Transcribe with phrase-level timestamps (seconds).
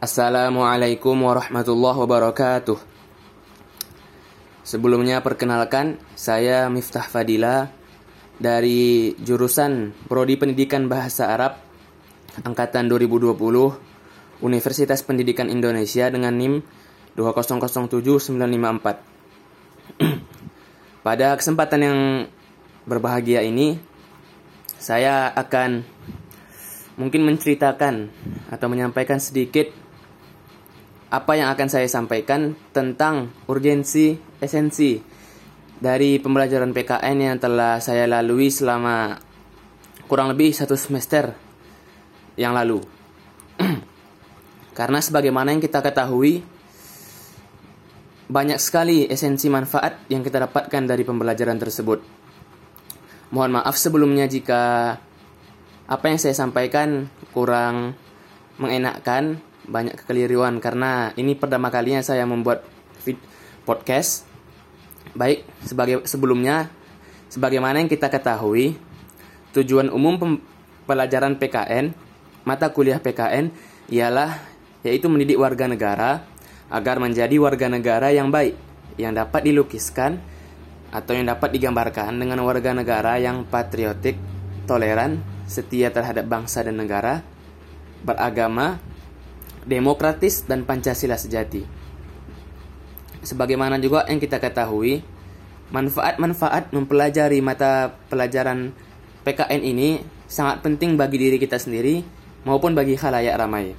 [0.00, 2.80] Assalamualaikum warahmatullahi wabarakatuh.
[4.64, 7.68] Sebelumnya perkenalkan, saya Miftah Fadila
[8.40, 11.60] dari jurusan Prodi Pendidikan Bahasa Arab
[12.40, 13.36] angkatan 2020
[14.40, 16.64] Universitas Pendidikan Indonesia dengan NIM
[17.20, 18.40] 2007954.
[21.04, 22.24] Pada kesempatan yang
[22.88, 23.76] berbahagia ini,
[24.80, 25.84] saya akan
[26.96, 28.08] mungkin menceritakan
[28.48, 29.89] atau menyampaikan sedikit
[31.10, 35.02] apa yang akan saya sampaikan tentang urgensi esensi
[35.82, 39.18] dari pembelajaran PKN yang telah saya lalui selama
[40.06, 41.34] kurang lebih satu semester
[42.38, 42.78] yang lalu.
[44.78, 46.46] Karena sebagaimana yang kita ketahui,
[48.30, 51.98] banyak sekali esensi manfaat yang kita dapatkan dari pembelajaran tersebut.
[53.34, 54.94] Mohon maaf sebelumnya jika
[55.90, 57.98] apa yang saya sampaikan kurang
[58.62, 62.66] mengenakkan banyak kekeliruan karena ini pertama kalinya saya membuat
[63.62, 64.26] podcast.
[65.14, 66.70] Baik, sebagai sebelumnya
[67.30, 68.74] sebagaimana yang kita ketahui,
[69.54, 70.38] tujuan umum
[70.84, 71.94] pelajaran PKN,
[72.42, 73.54] mata kuliah PKN
[73.90, 74.42] ialah
[74.82, 76.26] yaitu mendidik warga negara
[76.70, 78.54] agar menjadi warga negara yang baik,
[78.98, 80.18] yang dapat dilukiskan
[80.90, 84.18] atau yang dapat digambarkan dengan warga negara yang patriotik,
[84.66, 87.22] toleran, setia terhadap bangsa dan negara,
[88.02, 88.78] beragama,
[89.70, 91.62] demokratis dan Pancasila sejati.
[93.22, 95.06] Sebagaimana juga yang kita ketahui,
[95.70, 98.74] manfaat-manfaat mempelajari mata pelajaran
[99.22, 102.02] PKN ini sangat penting bagi diri kita sendiri
[102.42, 103.76] maupun bagi khalayak ramai.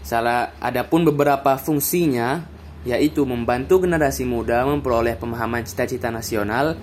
[0.00, 6.78] Salah adapun beberapa fungsinya yaitu membantu generasi muda memperoleh pemahaman cita-cita nasional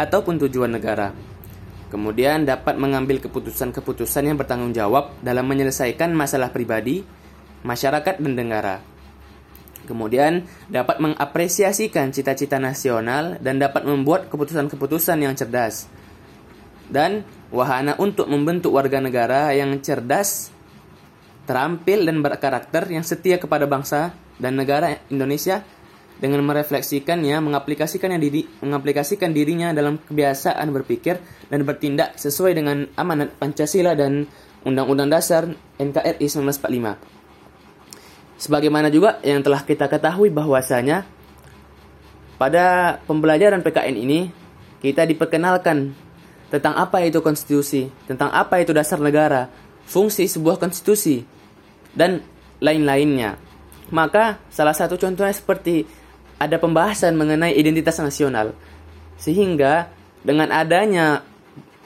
[0.00, 1.12] ataupun tujuan negara.
[1.92, 7.04] Kemudian dapat mengambil keputusan-keputusan yang bertanggung jawab dalam menyelesaikan masalah pribadi
[7.62, 8.76] masyarakat dan negara.
[9.82, 15.90] Kemudian dapat mengapresiasikan cita-cita nasional dan dapat membuat keputusan-keputusan yang cerdas.
[16.86, 20.54] Dan wahana untuk membentuk warga negara yang cerdas,
[21.50, 25.66] terampil dan berkarakter yang setia kepada bangsa dan negara Indonesia
[26.22, 31.18] dengan merefleksikannya, mengaplikasikannya diri, mengaplikasikan dirinya dalam kebiasaan berpikir
[31.50, 34.30] dan bertindak sesuai dengan amanat Pancasila dan
[34.62, 35.50] Undang-Undang Dasar
[35.82, 37.11] NKRI 1945.
[38.42, 41.06] Sebagaimana juga yang telah kita ketahui bahwasanya
[42.42, 44.34] pada pembelajaran PKN ini
[44.82, 45.94] kita diperkenalkan
[46.50, 49.46] tentang apa itu konstitusi, tentang apa itu dasar negara,
[49.86, 51.22] fungsi sebuah konstitusi,
[51.94, 52.18] dan
[52.58, 53.38] lain-lainnya.
[53.94, 55.86] Maka salah satu contohnya seperti
[56.42, 58.58] ada pembahasan mengenai identitas nasional.
[59.22, 59.86] Sehingga
[60.26, 61.22] dengan adanya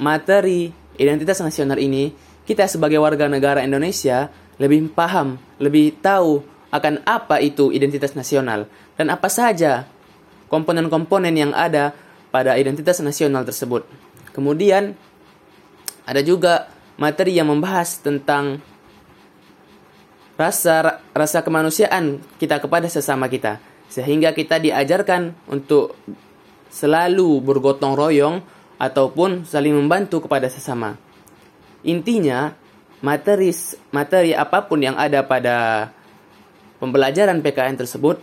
[0.01, 2.17] materi identitas nasional ini,
[2.49, 9.13] kita sebagai warga negara Indonesia lebih paham, lebih tahu akan apa itu identitas nasional dan
[9.13, 9.89] apa saja
[10.51, 11.93] komponen-komponen yang ada
[12.33, 13.87] pada identitas nasional tersebut.
[14.33, 14.93] Kemudian
[16.05, 16.69] ada juga
[17.01, 18.61] materi yang membahas tentang
[20.37, 23.57] rasa rasa kemanusiaan kita kepada sesama kita
[23.89, 25.97] sehingga kita diajarkan untuk
[26.69, 28.37] selalu bergotong royong
[28.77, 31.01] ataupun saling membantu kepada sesama.
[31.87, 32.53] Intinya,
[33.07, 33.55] materi
[33.95, 35.89] materi apa pun yang ada pada
[36.83, 38.19] pembelajaran PKN tersebut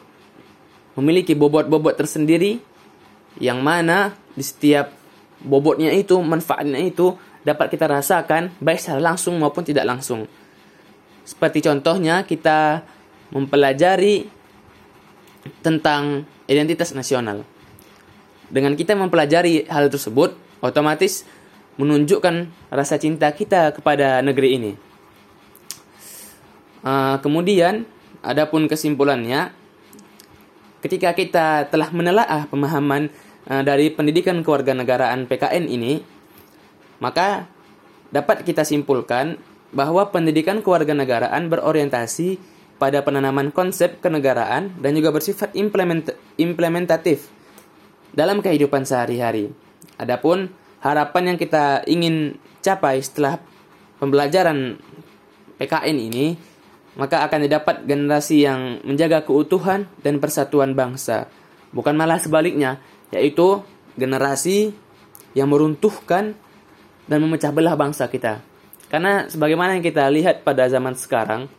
[0.99, 2.59] memiliki bobot-bobot tersendiri
[3.39, 4.91] yang mana di setiap
[5.39, 7.15] bobotnya itu manfaatnya itu
[7.47, 10.27] dapat kita rasakan baik secara langsung maupun tidak langsung.
[11.23, 12.83] Seperti contohnya kita
[13.31, 14.27] mempelajari
[15.63, 17.47] tentang identitas nasional.
[18.53, 21.25] Dengan kita mempelajari hal tersebut, otomatis
[21.77, 24.71] menunjukkan rasa cinta kita kepada negeri ini.
[26.83, 27.87] Uh, kemudian,
[28.19, 29.55] adapun kesimpulannya,
[30.83, 33.07] ketika kita telah menelaah pemahaman
[33.47, 36.03] uh, dari pendidikan kewarganegaraan PKN ini,
[36.99, 37.47] maka
[38.11, 39.39] dapat kita simpulkan
[39.73, 42.37] bahwa pendidikan kewarganegaraan berorientasi
[42.77, 47.31] pada penanaman konsep kenegaraan dan juga bersifat implement implementatif
[48.13, 49.49] dalam kehidupan sehari-hari.
[49.97, 50.53] Adapun
[50.83, 53.39] harapan yang kita ingin capai setelah
[54.03, 54.75] pembelajaran
[55.55, 56.35] PKN ini,
[56.99, 61.31] maka akan didapat generasi yang menjaga keutuhan dan persatuan bangsa.
[61.71, 62.83] Bukan malah sebaliknya,
[63.15, 63.63] yaitu
[63.95, 64.75] generasi
[65.33, 66.35] yang meruntuhkan
[67.07, 68.43] dan memecah belah bangsa kita.
[68.91, 71.49] Karena sebagaimana yang kita lihat pada zaman sekarang,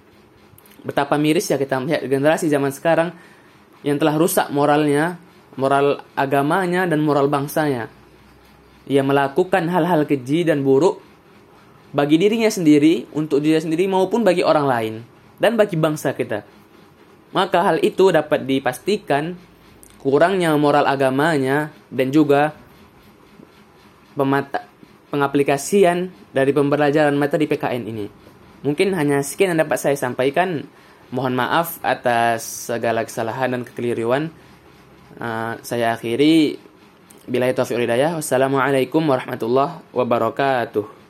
[0.84, 3.10] betapa miris ya kita melihat generasi zaman sekarang
[3.82, 5.18] yang telah rusak moralnya,
[5.58, 8.03] moral agamanya dan moral bangsanya
[8.84, 11.00] ia melakukan hal-hal keji dan buruk
[11.94, 14.94] bagi dirinya sendiri, untuk dirinya sendiri maupun bagi orang lain.
[15.34, 16.46] dan bagi bangsa kita.
[17.34, 19.34] Maka hal itu dapat dipastikan
[19.98, 22.54] kurangnya moral agamanya dan juga
[24.14, 24.62] pemata
[25.10, 28.06] pengaplikasian dari pembelajaran materi PKN ini.
[28.62, 30.64] Mungkin hanya sekian yang dapat saya sampaikan.
[31.14, 34.32] Mohon maaf atas segala kesalahan dan kekeliruan.
[35.20, 36.58] Uh, saya akhiri.
[37.24, 37.60] Bila itu
[38.20, 41.03] Wassalamualaikum warahmatullahi wabarakatuh.